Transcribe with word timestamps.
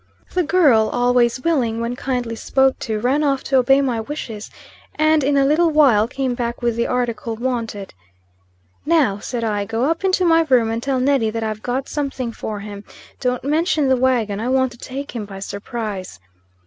The 0.33 0.41
girl, 0.41 0.89
always 0.91 1.43
willing, 1.43 1.79
when 1.79 1.95
kindly 1.95 2.35
spoke 2.35 2.79
to, 2.79 2.99
ran 2.99 3.23
off 3.23 3.43
to 3.43 3.57
obey 3.57 3.81
my 3.81 3.99
wishes, 4.01 4.49
and 4.95 5.23
in 5.23 5.37
a 5.37 5.45
little 5.45 5.69
while 5.69 6.07
came 6.07 6.33
back 6.33 6.63
with 6.63 6.75
the 6.75 6.87
article 6.87 7.35
wanted. 7.35 7.93
"Now," 8.83 9.19
said 9.19 9.43
I, 9.43 9.63
"go 9.65 9.83
up 9.83 10.03
into 10.03 10.25
my 10.25 10.41
room 10.49 10.71
and 10.71 10.81
tell 10.81 10.99
Neddy 10.99 11.29
that 11.29 11.43
I've 11.43 11.61
got 11.61 11.87
something 11.87 12.31
for 12.31 12.61
him. 12.61 12.83
Don't 13.19 13.43
mention 13.43 13.89
the 13.89 13.95
wagon; 13.95 14.39
I 14.39 14.47
want 14.49 14.71
to 14.71 14.77
take 14.79 15.11
him 15.11 15.25
by 15.25 15.37
surprise." 15.37 16.19